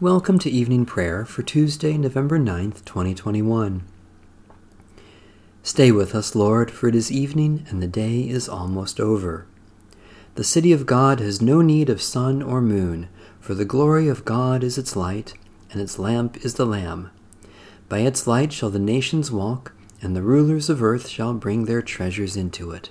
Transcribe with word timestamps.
Welcome 0.00 0.38
to 0.40 0.50
evening 0.50 0.86
prayer 0.86 1.24
for 1.24 1.42
Tuesday, 1.42 1.98
November 1.98 2.38
9th, 2.38 2.84
2021. 2.84 3.82
Stay 5.64 5.90
with 5.90 6.14
us, 6.14 6.36
Lord, 6.36 6.70
for 6.70 6.86
it 6.86 6.94
is 6.94 7.10
evening 7.10 7.66
and 7.68 7.82
the 7.82 7.88
day 7.88 8.20
is 8.20 8.48
almost 8.48 9.00
over. 9.00 9.48
The 10.36 10.44
city 10.44 10.70
of 10.70 10.86
God 10.86 11.18
has 11.18 11.42
no 11.42 11.62
need 11.62 11.90
of 11.90 12.00
sun 12.00 12.44
or 12.44 12.60
moon, 12.60 13.08
for 13.40 13.54
the 13.54 13.64
glory 13.64 14.06
of 14.06 14.24
God 14.24 14.62
is 14.62 14.78
its 14.78 14.94
light, 14.94 15.34
and 15.72 15.80
its 15.80 15.98
lamp 15.98 16.44
is 16.44 16.54
the 16.54 16.64
Lamb. 16.64 17.10
By 17.88 17.98
its 17.98 18.24
light 18.24 18.52
shall 18.52 18.70
the 18.70 18.78
nations 18.78 19.32
walk, 19.32 19.72
and 20.00 20.14
the 20.14 20.22
rulers 20.22 20.70
of 20.70 20.80
earth 20.80 21.08
shall 21.08 21.34
bring 21.34 21.64
their 21.64 21.82
treasures 21.82 22.36
into 22.36 22.70
it. 22.70 22.90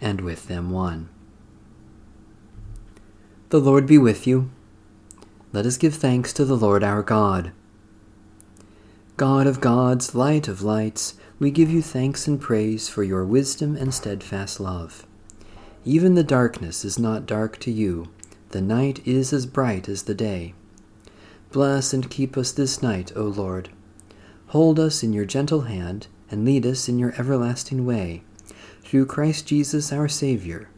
and 0.00 0.20
with 0.20 0.48
them 0.48 0.70
one. 0.70 1.08
The 3.50 3.60
Lord 3.60 3.86
be 3.86 3.98
with 3.98 4.26
you. 4.26 4.50
Let 5.52 5.66
us 5.66 5.76
give 5.76 5.94
thanks 5.94 6.32
to 6.34 6.44
the 6.44 6.56
Lord 6.56 6.84
our 6.84 7.02
God. 7.02 7.52
God 9.16 9.46
of 9.46 9.60
gods, 9.60 10.14
light 10.14 10.48
of 10.48 10.62
lights, 10.62 11.14
we 11.38 11.50
give 11.50 11.70
you 11.70 11.82
thanks 11.82 12.26
and 12.26 12.40
praise 12.40 12.88
for 12.88 13.02
your 13.02 13.24
wisdom 13.24 13.76
and 13.76 13.92
steadfast 13.92 14.60
love. 14.60 15.04
Even 15.84 16.14
the 16.14 16.22
darkness 16.22 16.84
is 16.84 16.98
not 16.98 17.26
dark 17.26 17.58
to 17.58 17.70
you, 17.70 18.08
the 18.50 18.60
night 18.60 19.00
is 19.06 19.32
as 19.32 19.46
bright 19.46 19.88
as 19.88 20.04
the 20.04 20.14
day. 20.14 20.54
Bless 21.50 21.92
and 21.92 22.10
keep 22.10 22.36
us 22.36 22.52
this 22.52 22.82
night, 22.82 23.12
O 23.16 23.22
Lord. 23.22 23.70
Hold 24.48 24.78
us 24.78 25.02
in 25.02 25.12
your 25.12 25.24
gentle 25.24 25.62
hand, 25.62 26.06
and 26.30 26.44
lead 26.44 26.64
us 26.64 26.88
in 26.88 26.98
your 26.98 27.14
everlasting 27.18 27.84
way, 27.84 28.22
through 28.90 29.06
Christ 29.06 29.46
Jesus 29.46 29.92
our 29.92 30.08
Saviour, 30.08 30.68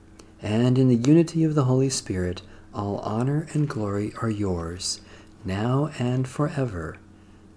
and 0.43 0.77
in 0.77 0.89
the 0.89 0.97
unity 0.97 1.45
of 1.45 1.55
the 1.55 1.65
Holy 1.65 1.89
Spirit 1.89 2.43
all 2.75 2.99
honor 2.99 3.47
and 3.55 3.67
glory 3.67 4.13
are 4.21 4.29
yours, 4.29 5.01
now 5.47 5.89
and 5.99 6.29
forever. 6.29 6.99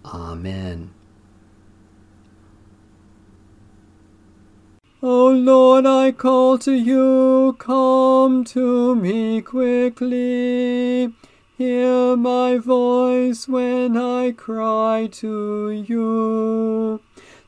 Amen. 0.05 0.91
O 5.03 5.27
Lord, 5.27 5.85
I 5.85 6.13
call 6.13 6.57
to 6.59 6.71
you, 6.71 7.57
come 7.59 8.45
to 8.45 8.95
me 8.95 9.41
quickly. 9.41 11.13
Hear 11.57 12.15
my 12.15 12.59
voice 12.59 13.45
when 13.49 13.97
I 13.97 14.31
cry 14.31 15.09
to 15.11 15.69
you. 15.69 17.01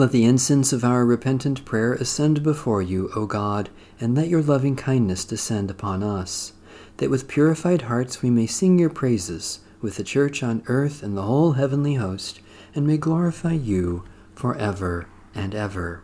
Let 0.00 0.12
the 0.12 0.24
incense 0.24 0.72
of 0.72 0.82
our 0.82 1.04
repentant 1.04 1.66
prayer 1.66 1.92
ascend 1.92 2.42
before 2.42 2.80
you, 2.80 3.10
O 3.14 3.26
God, 3.26 3.68
and 4.00 4.14
let 4.14 4.28
your 4.28 4.40
loving 4.40 4.74
kindness 4.74 5.26
descend 5.26 5.70
upon 5.70 6.02
us, 6.02 6.54
that 6.96 7.10
with 7.10 7.28
purified 7.28 7.82
hearts 7.82 8.22
we 8.22 8.30
may 8.30 8.46
sing 8.46 8.78
your 8.78 8.88
praises 8.88 9.60
with 9.82 9.96
the 9.96 10.02
church 10.02 10.42
on 10.42 10.62
earth 10.68 11.02
and 11.02 11.18
the 11.18 11.24
whole 11.24 11.52
heavenly 11.52 11.96
host, 11.96 12.40
and 12.74 12.86
may 12.86 12.96
glorify 12.96 13.52
you 13.52 14.04
for 14.34 14.56
ever 14.56 15.06
and 15.34 15.54
ever. 15.54 16.02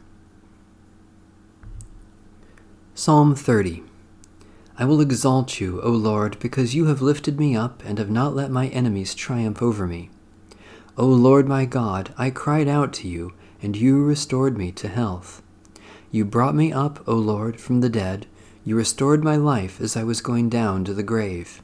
Psalm 2.95 3.35
30 3.35 3.83
I 4.77 4.85
will 4.85 5.01
exalt 5.01 5.59
you, 5.59 5.81
O 5.81 5.89
Lord, 5.89 6.39
because 6.39 6.75
you 6.75 6.85
have 6.85 7.01
lifted 7.01 7.41
me 7.41 7.57
up 7.57 7.83
and 7.83 7.99
have 7.99 8.11
not 8.11 8.37
let 8.37 8.51
my 8.51 8.67
enemies 8.67 9.15
triumph 9.15 9.63
over 9.63 9.87
me. 9.87 10.11
O 10.99 11.07
Lord 11.07 11.49
my 11.49 11.65
God, 11.65 12.13
I 12.19 12.29
cried 12.29 12.69
out 12.69 12.93
to 12.95 13.09
you, 13.09 13.33
and 13.63 13.77
you 13.77 14.03
restored 14.03 14.57
me 14.57 14.73
to 14.73 14.89
health. 14.89 15.43
You 16.11 16.25
brought 16.25 16.55
me 16.55 16.73
up, 16.73 17.07
O 17.07 17.15
Lord, 17.15 17.61
from 17.61 17.81
the 17.81 17.89
dead. 17.89 18.27
You 18.65 18.77
restored 18.77 19.23
my 19.23 19.37
life 19.37 19.81
as 19.81 19.97
I 19.97 20.05
was 20.05 20.21
going 20.21 20.49
down 20.49 20.85
to 20.85 20.95
the 20.95 21.03
grave. 21.03 21.63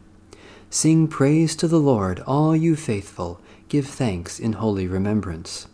Sing 0.70 1.08
praise 1.08 1.54
to 1.56 1.68
the 1.68 1.80
Lord, 1.80 2.20
all 2.20 2.56
you 2.56 2.76
faithful. 2.76 3.40
Give 3.68 3.86
thanks 3.86 4.38
in 4.38 4.54
holy 4.54 4.86
remembrance. 4.86 5.66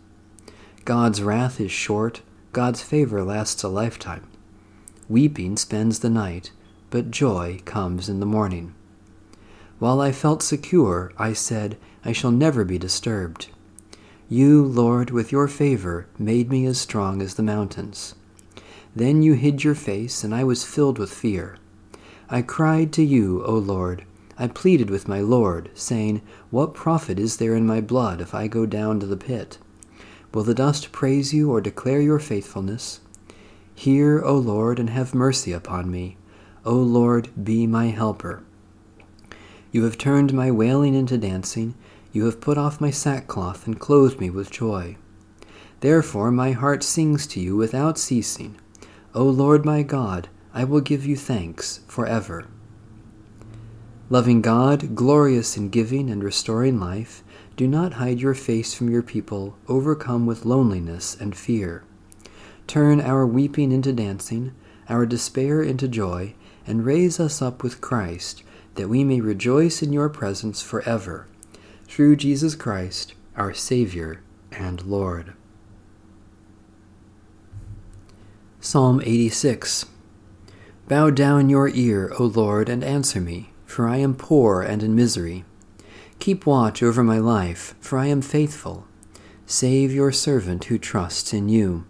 God's 0.85 1.21
wrath 1.21 1.59
is 1.59 1.71
short, 1.71 2.21
God's 2.53 2.81
favor 2.81 3.23
lasts 3.23 3.63
a 3.63 3.67
lifetime. 3.69 4.27
Weeping 5.07 5.57
spends 5.57 5.99
the 5.99 6.09
night 6.09 6.51
but 6.89 7.11
joy 7.11 7.61
comes 7.65 8.09
in 8.09 8.19
the 8.19 8.25
morning. 8.25 8.73
While 9.77 10.01
I 10.01 10.11
felt 10.11 10.41
secure, 10.41 11.11
I 11.17 11.33
said, 11.33 11.77
I 12.03 12.11
shall 12.11 12.31
never 12.31 12.65
be 12.65 12.77
disturbed. 12.77 13.47
You, 14.31 14.63
Lord, 14.63 15.09
with 15.09 15.31
your 15.31 15.47
favor, 15.47 16.05
made 16.19 16.51
me 16.51 16.67
as 16.67 16.77
strong 16.77 17.19
as 17.19 17.33
the 17.33 17.41
mountains. 17.41 18.13
Then 18.95 19.23
you 19.23 19.33
hid 19.33 19.63
your 19.63 19.73
face, 19.73 20.23
and 20.23 20.35
I 20.35 20.43
was 20.43 20.63
filled 20.63 20.99
with 20.99 21.11
fear. 21.11 21.57
I 22.29 22.43
cried 22.43 22.93
to 22.93 23.03
you, 23.03 23.43
O 23.43 23.53
Lord. 23.55 24.03
I 24.37 24.45
pleaded 24.45 24.91
with 24.91 25.07
my 25.07 25.19
Lord, 25.19 25.71
saying, 25.73 26.21
What 26.51 26.75
profit 26.75 27.17
is 27.17 27.37
there 27.37 27.55
in 27.55 27.65
my 27.65 27.81
blood 27.81 28.21
if 28.21 28.35
I 28.35 28.45
go 28.45 28.67
down 28.67 28.99
to 28.99 29.07
the 29.07 29.17
pit? 29.17 29.57
Will 30.31 30.43
the 30.43 30.53
dust 30.53 30.91
praise 30.91 31.33
you 31.33 31.49
or 31.49 31.59
declare 31.59 31.99
your 31.99 32.19
faithfulness? 32.19 32.99
Hear, 33.73 34.21
O 34.23 34.35
Lord, 34.35 34.77
and 34.77 34.91
have 34.91 35.15
mercy 35.15 35.51
upon 35.53 35.89
me. 35.89 36.17
O 36.65 36.75
Lord, 36.75 37.29
be 37.43 37.65
my 37.65 37.87
helper. 37.87 38.43
You 39.71 39.85
have 39.85 39.97
turned 39.97 40.33
my 40.33 40.51
wailing 40.51 40.93
into 40.93 41.17
dancing. 41.17 41.73
You 42.11 42.25
have 42.25 42.41
put 42.41 42.57
off 42.57 42.81
my 42.81 42.89
sackcloth 42.89 43.67
and 43.67 43.79
clothed 43.79 44.19
me 44.19 44.29
with 44.29 44.49
joy. 44.51 44.97
Therefore 45.81 46.31
my 46.31 46.51
heart 46.51 46.83
sings 46.83 47.27
to 47.27 47.39
you 47.39 47.55
without 47.55 47.97
ceasing. 47.97 48.59
O 49.13 49.23
Lord 49.23 49.63
my 49.65 49.83
God, 49.83 50.27
I 50.53 50.63
will 50.63 50.81
give 50.81 51.05
you 51.05 51.15
thanks 51.15 51.81
forever. 51.87 52.47
Loving 54.09 54.41
God, 54.41 54.95
glorious 54.95 55.55
in 55.55 55.69
giving 55.69 56.09
and 56.09 56.23
restoring 56.23 56.79
life, 56.79 57.23
do 57.55 57.67
not 57.67 57.93
hide 57.93 58.19
your 58.19 58.33
face 58.33 58.73
from 58.73 58.89
your 58.89 59.03
people, 59.03 59.55
overcome 59.67 60.25
with 60.25 60.45
loneliness 60.45 61.15
and 61.19 61.37
fear. 61.37 61.83
Turn 62.65 62.99
our 63.01 63.27
weeping 63.27 63.71
into 63.71 63.93
dancing, 63.93 64.53
our 64.87 65.05
despair 65.05 65.61
into 65.61 65.87
joy, 65.87 66.33
and 66.65 66.85
raise 66.85 67.19
us 67.19 67.41
up 67.41 67.61
with 67.61 67.81
Christ, 67.81 68.41
that 68.75 68.89
we 68.89 69.03
may 69.03 69.21
rejoice 69.21 69.83
in 69.83 69.93
your 69.93 70.09
presence 70.09 70.61
forever. 70.61 71.27
Through 71.89 72.17
Jesus 72.17 72.53
Christ, 72.53 73.15
our 73.35 73.51
Savior 73.51 74.21
and 74.51 74.83
Lord. 74.83 75.33
Psalm 78.61 79.01
86 79.03 79.87
Bow 80.87 81.09
down 81.09 81.49
your 81.49 81.67
ear, 81.67 82.13
O 82.19 82.25
Lord, 82.25 82.69
and 82.69 82.83
answer 82.83 83.19
me, 83.19 83.49
for 83.65 83.87
I 83.87 83.97
am 83.97 84.13
poor 84.13 84.61
and 84.61 84.83
in 84.83 84.95
misery. 84.95 85.45
Keep 86.19 86.45
watch 86.45 86.83
over 86.83 87.03
my 87.03 87.17
life, 87.17 87.73
for 87.79 87.97
I 87.97 88.05
am 88.05 88.21
faithful. 88.21 88.85
Save 89.47 89.91
your 89.91 90.11
servant 90.11 90.65
who 90.65 90.77
trusts 90.77 91.33
in 91.33 91.49
you. 91.49 91.85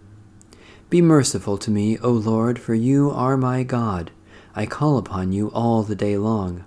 Be 0.89 1.01
merciful 1.01 1.57
to 1.57 1.69
me, 1.69 1.99
O 1.99 2.09
Lord, 2.09 2.57
for 2.57 2.73
you 2.73 3.11
are 3.11 3.35
my 3.35 3.63
God. 3.63 4.11
I 4.55 4.65
call 4.65 4.97
upon 4.97 5.33
you 5.33 5.49
all 5.49 5.83
the 5.83 5.93
day 5.93 6.17
long. 6.17 6.63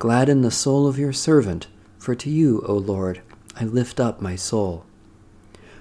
Gladden 0.00 0.42
the 0.42 0.50
soul 0.50 0.88
of 0.88 0.98
your 0.98 1.12
servant, 1.12 1.68
for 2.06 2.14
to 2.14 2.30
you, 2.30 2.62
O 2.68 2.74
Lord, 2.74 3.20
I 3.56 3.64
lift 3.64 3.98
up 3.98 4.20
my 4.20 4.36
soul. 4.36 4.84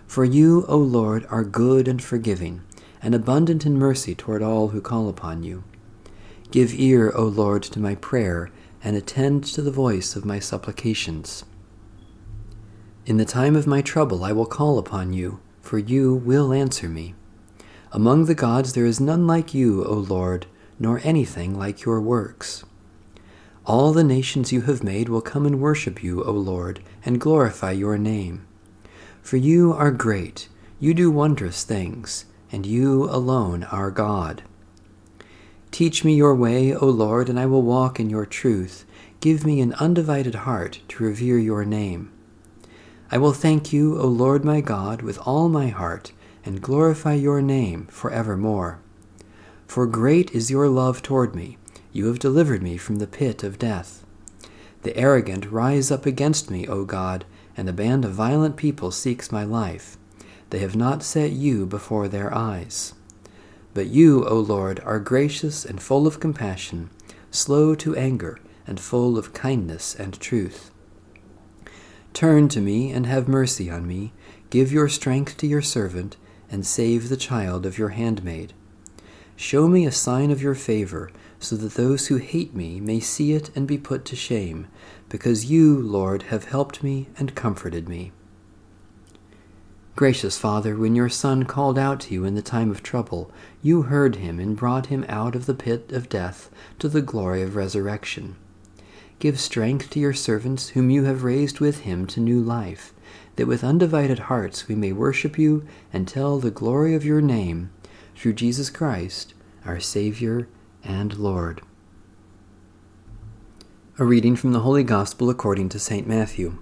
For 0.07 0.25
you, 0.25 0.65
O 0.67 0.75
Lord, 0.75 1.27
are 1.29 1.43
good 1.43 1.87
and 1.87 2.03
forgiving, 2.03 2.63
and 2.99 3.13
abundant 3.13 3.63
in 3.63 3.77
mercy 3.77 4.15
toward 4.15 4.41
all 4.41 4.69
who 4.69 4.81
call 4.81 5.07
upon 5.07 5.43
you. 5.43 5.63
Give 6.49 6.73
ear, 6.73 7.13
O 7.15 7.25
Lord, 7.25 7.61
to 7.61 7.79
my 7.79 7.93
prayer, 7.93 8.49
and 8.83 8.97
attend 8.97 9.43
to 9.43 9.61
the 9.61 9.69
voice 9.69 10.15
of 10.15 10.25
my 10.25 10.39
supplications. 10.39 11.45
In 13.05 13.17
the 13.17 13.23
time 13.23 13.55
of 13.55 13.67
my 13.67 13.83
trouble 13.83 14.23
I 14.23 14.31
will 14.31 14.47
call 14.47 14.79
upon 14.79 15.13
you, 15.13 15.39
for 15.61 15.77
you 15.77 16.15
will 16.15 16.51
answer 16.51 16.89
me. 16.89 17.13
Among 17.91 18.25
the 18.25 18.33
gods 18.33 18.73
there 18.73 18.87
is 18.87 18.99
none 18.99 19.27
like 19.27 19.53
you, 19.53 19.85
O 19.85 19.93
Lord, 19.93 20.47
nor 20.79 21.01
anything 21.03 21.55
like 21.55 21.85
your 21.85 22.01
works. 22.01 22.65
All 23.65 23.93
the 23.93 24.03
nations 24.03 24.51
you 24.51 24.61
have 24.61 24.83
made 24.83 25.09
will 25.09 25.21
come 25.21 25.45
and 25.45 25.59
worship 25.59 26.03
you, 26.03 26.23
O 26.23 26.31
Lord, 26.31 26.81
and 27.03 27.19
glorify 27.19 27.71
your 27.71 27.97
name. 27.97 28.45
For 29.21 29.37
you 29.37 29.73
are 29.73 29.91
great, 29.91 30.49
you 30.79 30.93
do 30.93 31.09
wondrous 31.09 31.63
things 31.63 32.25
and 32.51 32.65
you 32.65 33.05
alone 33.09 33.63
are 33.65 33.91
God. 33.91 34.43
Teach 35.71 36.05
me 36.05 36.15
your 36.15 36.35
way, 36.35 36.73
O 36.73 36.85
Lord, 36.85 37.27
and 37.27 37.39
I 37.39 37.47
will 37.47 37.63
walk 37.63 37.99
in 37.99 38.09
your 38.09 38.25
truth. 38.25 38.85
Give 39.19 39.45
me 39.45 39.59
an 39.61 39.73
undivided 39.73 40.35
heart 40.35 40.79
to 40.89 41.03
revere 41.03 41.37
your 41.37 41.65
name. 41.65 42.11
I 43.11 43.17
will 43.17 43.33
thank 43.33 43.73
you, 43.73 43.99
O 43.99 44.07
Lord 44.07 44.45
my 44.45 44.61
God, 44.61 45.01
with 45.01 45.17
all 45.27 45.49
my 45.49 45.67
heart, 45.67 46.11
and 46.45 46.61
glorify 46.61 47.15
your 47.15 47.41
name 47.41 47.87
for 47.87 48.11
evermore. 48.11 48.79
For 49.67 49.85
great 49.85 50.31
is 50.31 50.51
your 50.51 50.69
love 50.69 51.01
toward 51.01 51.35
me. 51.35 51.57
You 51.95 52.07
have 52.07 52.19
delivered 52.19 52.61
me 52.61 52.75
from 52.75 52.97
the 52.97 53.07
pit 53.07 53.41
of 53.41 53.57
death. 53.57 54.05
The 54.81 54.97
arrogant 54.97 55.49
rise 55.49 55.91
up 55.91 56.05
against 56.05 56.51
me, 56.51 56.67
O 56.67 56.83
God, 56.83 57.23
and 57.55 57.69
a 57.69 57.73
band 57.73 58.03
of 58.03 58.11
violent 58.11 58.57
people 58.57 58.91
seeks 58.91 59.31
my 59.31 59.45
life. 59.45 59.95
They 60.49 60.59
have 60.59 60.75
not 60.75 61.03
set 61.03 61.31
you 61.31 61.65
before 61.65 62.09
their 62.09 62.33
eyes. 62.33 62.95
But 63.73 63.87
you, 63.87 64.25
O 64.25 64.37
Lord, 64.37 64.81
are 64.81 64.99
gracious 64.99 65.63
and 65.63 65.81
full 65.81 66.05
of 66.05 66.19
compassion, 66.19 66.89
slow 67.31 67.75
to 67.75 67.95
anger, 67.95 68.39
and 68.67 68.77
full 68.77 69.17
of 69.17 69.31
kindness 69.31 69.95
and 69.95 70.19
truth. 70.19 70.71
Turn 72.11 72.49
to 72.49 72.59
me 72.59 72.91
and 72.91 73.05
have 73.05 73.29
mercy 73.29 73.69
on 73.69 73.87
me. 73.87 74.11
Give 74.49 74.69
your 74.69 74.89
strength 74.89 75.37
to 75.37 75.47
your 75.47 75.61
servant, 75.61 76.17
and 76.51 76.65
save 76.65 77.07
the 77.07 77.15
child 77.15 77.65
of 77.65 77.77
your 77.77 77.89
handmaid. 77.89 78.51
Show 79.35 79.67
me 79.67 79.85
a 79.85 79.91
sign 79.91 80.31
of 80.31 80.41
your 80.41 80.55
favor, 80.55 81.11
so 81.39 81.55
that 81.57 81.73
those 81.73 82.07
who 82.07 82.17
hate 82.17 82.55
me 82.55 82.79
may 82.79 82.99
see 82.99 83.33
it 83.33 83.51
and 83.55 83.67
be 83.67 83.77
put 83.77 84.05
to 84.05 84.15
shame, 84.15 84.67
because 85.09 85.51
you, 85.51 85.77
Lord, 85.77 86.23
have 86.23 86.45
helped 86.45 86.81
me 86.81 87.09
and 87.17 87.35
comforted 87.35 87.89
me. 87.89 88.11
Gracious 89.95 90.37
Father, 90.37 90.75
when 90.75 90.95
your 90.95 91.09
Son 91.09 91.43
called 91.43 91.77
out 91.77 92.01
to 92.01 92.13
you 92.13 92.25
in 92.25 92.35
the 92.35 92.41
time 92.41 92.69
of 92.69 92.83
trouble, 92.83 93.31
you 93.61 93.83
heard 93.83 94.17
him 94.17 94.39
and 94.39 94.55
brought 94.55 94.87
him 94.87 95.05
out 95.07 95.35
of 95.35 95.45
the 95.45 95.53
pit 95.53 95.91
of 95.91 96.09
death 96.09 96.49
to 96.79 96.89
the 96.89 97.01
glory 97.01 97.41
of 97.41 97.55
resurrection. 97.55 98.35
Give 99.19 99.39
strength 99.39 99.89
to 99.91 99.99
your 99.99 100.13
servants 100.13 100.69
whom 100.69 100.89
you 100.89 101.05
have 101.05 101.23
raised 101.23 101.61
with 101.61 101.81
him 101.81 102.05
to 102.07 102.19
new 102.19 102.41
life, 102.41 102.93
that 103.37 103.47
with 103.47 103.63
undivided 103.63 104.19
hearts 104.19 104.67
we 104.67 104.75
may 104.75 104.91
worship 104.91 105.37
you 105.37 105.65
and 105.93 106.07
tell 106.07 106.39
the 106.39 106.51
glory 106.51 106.93
of 106.93 107.05
your 107.05 107.21
name, 107.21 107.69
through 108.15 108.33
Jesus 108.33 108.69
Christ, 108.69 109.33
our 109.65 109.79
Savior 109.79 110.47
and 110.83 111.17
Lord. 111.17 111.61
A 113.97 114.05
reading 114.05 114.35
from 114.35 114.51
the 114.51 114.61
Holy 114.61 114.83
Gospel 114.83 115.29
according 115.29 115.69
to 115.69 115.79
St. 115.79 116.07
Matthew. 116.07 116.59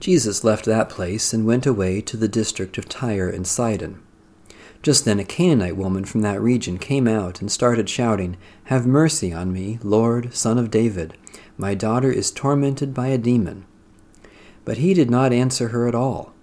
Jesus 0.00 0.42
left 0.42 0.64
that 0.64 0.88
place 0.88 1.32
and 1.32 1.46
went 1.46 1.64
away 1.64 2.00
to 2.00 2.16
the 2.16 2.28
district 2.28 2.76
of 2.76 2.88
Tyre 2.88 3.28
and 3.28 3.46
Sidon. 3.46 4.02
Just 4.82 5.04
then 5.04 5.20
a 5.20 5.24
Canaanite 5.24 5.76
woman 5.76 6.04
from 6.04 6.22
that 6.22 6.40
region 6.40 6.76
came 6.76 7.06
out 7.06 7.40
and 7.40 7.50
started 7.50 7.88
shouting, 7.88 8.36
Have 8.64 8.84
mercy 8.84 9.32
on 9.32 9.52
me, 9.52 9.78
Lord, 9.82 10.34
Son 10.34 10.58
of 10.58 10.72
David. 10.72 11.16
My 11.56 11.74
daughter 11.74 12.10
is 12.10 12.32
tormented 12.32 12.92
by 12.92 13.06
a 13.08 13.18
demon. 13.18 13.64
But 14.64 14.78
he 14.78 14.92
did 14.92 15.08
not 15.08 15.32
answer 15.32 15.68
her 15.68 15.86
at 15.86 15.94
all. 15.94 16.34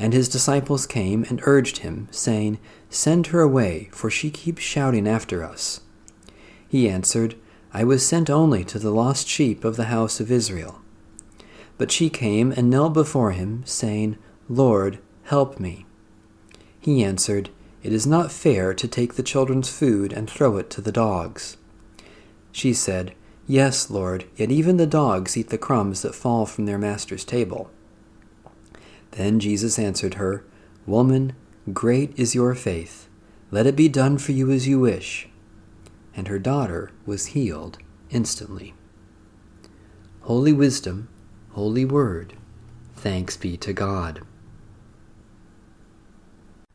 And 0.00 0.14
his 0.14 0.30
disciples 0.30 0.86
came 0.86 1.26
and 1.28 1.42
urged 1.44 1.78
him, 1.78 2.08
saying, 2.10 2.58
Send 2.88 3.26
her 3.28 3.42
away, 3.42 3.90
for 3.92 4.08
she 4.08 4.30
keeps 4.30 4.62
shouting 4.62 5.06
after 5.06 5.44
us. 5.44 5.82
He 6.66 6.88
answered, 6.88 7.34
I 7.74 7.84
was 7.84 8.04
sent 8.04 8.30
only 8.30 8.64
to 8.64 8.78
the 8.78 8.92
lost 8.92 9.28
sheep 9.28 9.62
of 9.62 9.76
the 9.76 9.84
house 9.84 10.18
of 10.18 10.32
Israel. 10.32 10.80
But 11.76 11.92
she 11.92 12.08
came 12.08 12.50
and 12.50 12.70
knelt 12.70 12.94
before 12.94 13.32
him, 13.32 13.62
saying, 13.66 14.16
Lord, 14.48 15.00
help 15.24 15.60
me. 15.60 15.84
He 16.80 17.04
answered, 17.04 17.50
It 17.82 17.92
is 17.92 18.06
not 18.06 18.32
fair 18.32 18.72
to 18.72 18.88
take 18.88 19.14
the 19.14 19.22
children's 19.22 19.68
food 19.68 20.14
and 20.14 20.30
throw 20.30 20.56
it 20.56 20.70
to 20.70 20.80
the 20.80 20.90
dogs. 20.90 21.58
She 22.52 22.72
said, 22.72 23.14
Yes, 23.46 23.90
Lord, 23.90 24.24
yet 24.34 24.50
even 24.50 24.78
the 24.78 24.86
dogs 24.86 25.36
eat 25.36 25.50
the 25.50 25.58
crumbs 25.58 26.00
that 26.00 26.14
fall 26.14 26.46
from 26.46 26.64
their 26.64 26.78
master's 26.78 27.24
table. 27.24 27.70
Then 29.12 29.40
Jesus 29.40 29.78
answered 29.78 30.14
her, 30.14 30.44
Woman, 30.86 31.34
great 31.72 32.18
is 32.18 32.34
your 32.34 32.54
faith. 32.54 33.08
Let 33.50 33.66
it 33.66 33.76
be 33.76 33.88
done 33.88 34.18
for 34.18 34.32
you 34.32 34.50
as 34.50 34.68
you 34.68 34.78
wish. 34.80 35.28
And 36.14 36.28
her 36.28 36.38
daughter 36.38 36.92
was 37.06 37.26
healed 37.26 37.78
instantly. 38.10 38.74
Holy 40.22 40.52
Wisdom, 40.52 41.08
Holy 41.52 41.84
Word. 41.84 42.34
Thanks 42.94 43.36
be 43.36 43.56
to 43.58 43.72
God. 43.72 44.20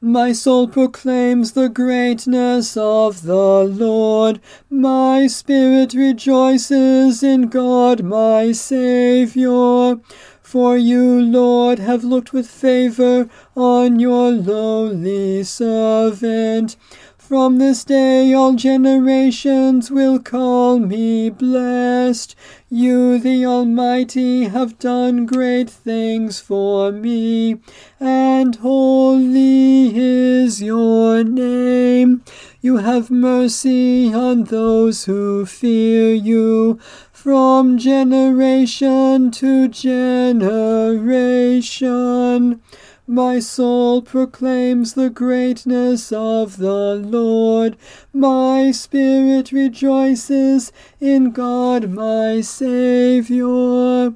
My 0.02 0.34
soul 0.34 0.68
proclaims 0.68 1.54
the 1.54 1.70
greatness 1.70 2.78
of 2.78 3.24
the 3.24 3.64
Lord. 3.64 4.40
My 4.70 5.26
spirit 5.26 5.94
rejoices 5.94 7.24
in 7.24 7.48
God 7.48 8.04
my 8.04 8.52
Saviour. 8.52 10.02
For 10.46 10.78
you, 10.78 11.24
Lord, 11.24 11.80
have 11.80 12.04
looked 12.04 12.32
with 12.32 12.48
favor 12.48 13.28
on 13.56 14.00
your 14.00 14.30
lowly 14.30 15.42
servant. 15.42 16.78
From 17.18 17.58
this 17.58 17.84
day 17.84 18.32
all 18.32 18.54
generations 18.54 19.90
will 19.90 20.20
call 20.20 20.78
me 20.78 21.32
blessed. 21.32 22.36
You, 22.70 23.18
the 23.18 23.44
Almighty, 23.44 24.44
have 24.44 24.78
done 24.78 25.26
great 25.26 25.68
things 25.68 26.40
for 26.40 26.92
me, 26.92 27.60
and 28.00 28.56
holy 28.58 29.98
is 29.98 30.62
your 30.62 31.24
name. 31.24 32.24
You 32.66 32.78
have 32.78 33.12
mercy 33.12 34.12
on 34.12 34.46
those 34.46 35.06
who 35.06 35.46
fear 35.46 36.12
you 36.16 36.80
from 37.12 37.78
generation 37.78 39.30
to 39.30 39.68
generation. 39.68 40.10
My 43.06 43.38
soul 43.38 44.02
proclaims 44.02 44.96
the 44.96 45.12
greatness 45.12 46.12
of 46.12 46.58
the 46.58 46.96
Lord. 46.96 47.78
My 48.12 48.72
spirit 48.72 49.52
rejoices 49.52 50.72
in 51.00 51.30
God 51.30 51.92
my 51.92 52.42
Saviour. 52.42 54.16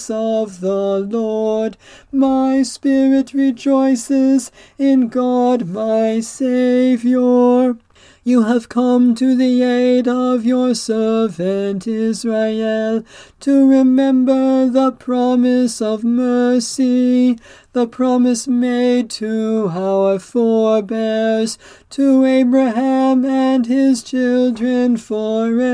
of 0.09 0.61
the 0.61 0.99
Lord. 0.99 1.77
My 2.11 2.63
spirit 2.63 3.33
rejoices 3.33 4.51
in 4.77 5.09
God 5.09 5.67
my 5.67 6.19
Saviour. 6.21 7.77
You 8.23 8.43
have 8.43 8.69
come 8.69 9.15
to 9.15 9.35
the 9.35 9.63
aid 9.63 10.07
of 10.07 10.45
your 10.45 10.75
servant 10.75 11.87
Israel, 11.87 13.03
to 13.39 13.67
remember 13.67 14.69
the 14.69 14.91
promise 14.91 15.81
of 15.81 16.03
mercy, 16.03 17.39
the 17.73 17.87
promise 17.87 18.47
made 18.47 19.09
to 19.11 19.71
our 19.71 20.19
forebears, 20.19 21.57
to 21.91 22.23
Abraham 22.23 23.25
and 23.25 23.65
his 23.65 24.03
children 24.03 24.97
forever. 24.97 25.69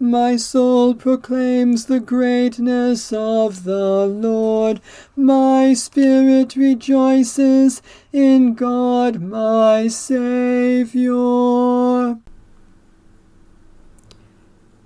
My 0.00 0.36
soul 0.36 0.94
proclaims 0.94 1.86
the 1.86 1.98
greatness 1.98 3.12
of 3.12 3.64
the 3.64 4.06
Lord. 4.06 4.80
My 5.16 5.74
spirit 5.74 6.54
rejoices 6.54 7.82
in 8.12 8.54
God 8.54 9.20
my 9.20 9.88
Saviour. 9.88 11.16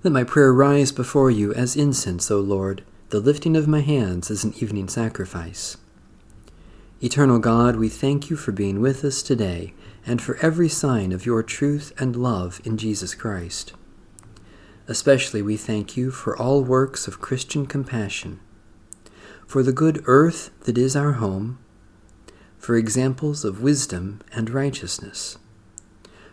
Let 0.03 0.13
my 0.15 0.25
prayer 0.25 0.51
rise 0.51 0.93
before 0.93 1.31
you 1.31 1.53
as 1.53 1.77
incense, 1.77 2.31
O 2.31 2.41
Lord, 2.41 2.83
the 3.11 3.21
lifting 3.21 3.55
of 3.55 3.69
my 3.69 3.81
hands 3.81 4.31
as 4.31 4.45
an 4.45 4.55
evening 4.63 4.89
sacrifice. 4.89 5.77
Eternal 7.03 7.39
God, 7.39 7.77
we 7.77 7.91
thank 7.91 8.31
you 8.31 8.37
for 8.37 8.53
being 8.53 8.81
with 8.81 9.05
us 9.05 9.23
today 9.23 9.75
and 10.07 10.23
for 10.23 10.39
every 10.39 10.71
sign 10.71 11.13
of 11.13 11.27
your 11.27 11.43
truth 11.43 11.93
and 11.99 12.17
love 12.17 12.63
in 12.65 12.79
Jesus 12.79 13.15
Christ. 13.15 13.75
Especially 14.89 15.43
we 15.43 15.57
thank 15.57 15.97
you 15.97 16.11
for 16.11 16.37
all 16.37 16.63
works 16.65 17.07
of 17.07 17.21
Christian 17.21 17.67
compassion, 17.67 18.41
for 19.47 19.63
the 19.63 19.73
good 19.73 20.03
earth 20.07 20.51
that 20.65 20.77
is 20.77 20.97
our 20.97 21.13
home, 21.13 21.59
for 22.59 22.77
examples 22.77 23.45
of 23.45 23.63
wisdom 23.63 24.21
and 24.33 24.51
righteousness, 24.51 25.39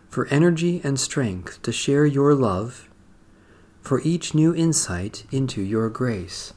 for 0.09 0.27
energy 0.27 0.81
and 0.83 0.99
strength 0.99 1.61
to 1.61 1.71
share 1.71 2.05
your 2.05 2.33
love, 2.33 2.89
for 3.81 4.01
each 4.01 4.33
new 4.33 4.53
insight 4.53 5.25
into 5.31 5.61
your 5.61 5.89
grace. 5.89 6.53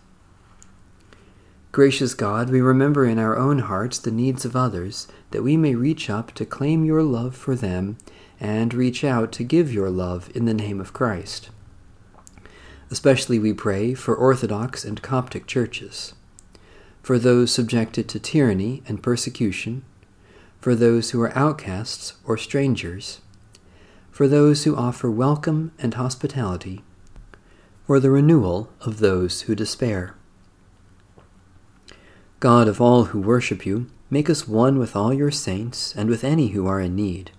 Gracious 1.72 2.14
God, 2.14 2.50
we 2.50 2.60
remember 2.60 3.06
in 3.06 3.18
our 3.18 3.36
own 3.36 3.60
hearts 3.60 3.98
the 3.98 4.10
needs 4.10 4.44
of 4.44 4.56
others, 4.56 5.08
that 5.30 5.42
we 5.42 5.56
may 5.56 5.74
reach 5.74 6.08
up 6.10 6.32
to 6.32 6.44
claim 6.44 6.84
your 6.84 7.02
love 7.02 7.36
for 7.36 7.54
them 7.54 7.96
and 8.40 8.74
reach 8.74 9.04
out 9.04 9.30
to 9.32 9.44
give 9.44 9.72
your 9.72 9.88
love 9.88 10.30
in 10.34 10.46
the 10.46 10.54
name 10.54 10.80
of 10.80 10.92
Christ. 10.92 11.50
Especially 12.92 13.38
we 13.38 13.54
pray 13.54 13.94
for 13.94 14.14
Orthodox 14.14 14.84
and 14.84 15.00
Coptic 15.00 15.46
churches, 15.46 16.12
for 17.02 17.18
those 17.18 17.50
subjected 17.50 18.06
to 18.10 18.20
tyranny 18.20 18.82
and 18.86 19.02
persecution, 19.02 19.82
for 20.60 20.74
those 20.74 21.10
who 21.10 21.22
are 21.22 21.34
outcasts 21.34 22.12
or 22.26 22.36
strangers, 22.36 23.22
for 24.10 24.28
those 24.28 24.64
who 24.64 24.76
offer 24.76 25.10
welcome 25.10 25.72
and 25.78 25.94
hospitality, 25.94 26.84
for 27.86 27.98
the 27.98 28.10
renewal 28.10 28.70
of 28.82 28.98
those 28.98 29.40
who 29.42 29.54
despair. 29.54 30.14
God 32.40 32.68
of 32.68 32.78
all 32.78 33.04
who 33.04 33.20
worship 33.22 33.64
you, 33.64 33.86
make 34.10 34.28
us 34.28 34.46
one 34.46 34.78
with 34.78 34.94
all 34.94 35.14
your 35.14 35.30
saints 35.30 35.96
and 35.96 36.10
with 36.10 36.22
any 36.22 36.48
who 36.48 36.66
are 36.66 36.80
in 36.80 36.94
need. 36.94 37.30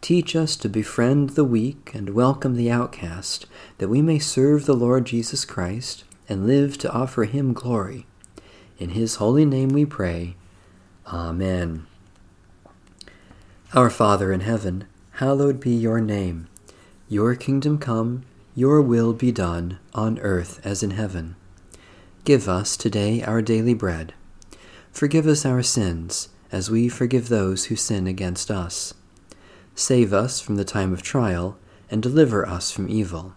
Teach 0.00 0.34
us 0.34 0.56
to 0.56 0.68
befriend 0.70 1.30
the 1.30 1.44
weak 1.44 1.90
and 1.92 2.14
welcome 2.14 2.54
the 2.54 2.70
outcast, 2.70 3.44
that 3.76 3.88
we 3.88 4.00
may 4.00 4.18
serve 4.18 4.64
the 4.64 4.74
Lord 4.74 5.04
Jesus 5.04 5.44
Christ 5.44 6.04
and 6.26 6.46
live 6.46 6.78
to 6.78 6.90
offer 6.90 7.24
him 7.24 7.52
glory. 7.52 8.06
In 8.78 8.90
his 8.90 9.16
holy 9.16 9.44
name 9.44 9.68
we 9.68 9.84
pray. 9.84 10.36
Amen. 11.06 11.86
Our 13.74 13.90
Father 13.90 14.32
in 14.32 14.40
heaven, 14.40 14.86
hallowed 15.12 15.60
be 15.60 15.74
your 15.74 16.00
name. 16.00 16.48
Your 17.10 17.34
kingdom 17.34 17.76
come, 17.76 18.22
your 18.54 18.80
will 18.80 19.12
be 19.12 19.30
done, 19.30 19.78
on 19.92 20.18
earth 20.20 20.64
as 20.64 20.82
in 20.82 20.92
heaven. 20.92 21.36
Give 22.24 22.48
us 22.48 22.74
today 22.74 23.22
our 23.22 23.42
daily 23.42 23.74
bread. 23.74 24.14
Forgive 24.92 25.26
us 25.26 25.44
our 25.44 25.62
sins, 25.62 26.30
as 26.50 26.70
we 26.70 26.88
forgive 26.88 27.28
those 27.28 27.66
who 27.66 27.76
sin 27.76 28.06
against 28.06 28.50
us 28.50 28.94
Save 29.80 30.12
us 30.12 30.42
from 30.42 30.56
the 30.56 30.64
time 30.64 30.92
of 30.92 31.00
trial, 31.00 31.56
and 31.90 32.02
deliver 32.02 32.46
us 32.46 32.70
from 32.70 32.90
evil. 32.90 33.34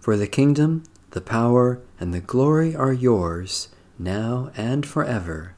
For 0.00 0.16
the 0.16 0.26
kingdom, 0.26 0.82
the 1.12 1.20
power, 1.20 1.80
and 2.00 2.12
the 2.12 2.18
glory 2.18 2.74
are 2.74 2.92
yours, 2.92 3.68
now 3.96 4.50
and 4.56 4.84
forever. 4.84 5.54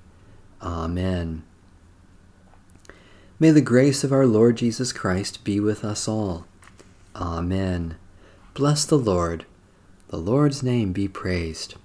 Amen. 0.60 1.42
May 3.38 3.50
the 3.50 3.62
grace 3.62 4.04
of 4.04 4.12
our 4.12 4.26
Lord 4.26 4.58
Jesus 4.58 4.92
Christ 4.92 5.42
be 5.42 5.58
with 5.58 5.86
us 5.86 6.06
all. 6.06 6.44
Amen. 7.16 7.96
Bless 8.52 8.84
the 8.84 8.98
Lord. 8.98 9.46
The 10.08 10.18
Lord's 10.18 10.62
name 10.62 10.92
be 10.92 11.08
praised. 11.08 11.76